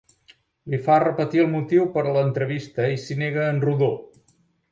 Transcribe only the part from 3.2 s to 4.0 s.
nega en rodó.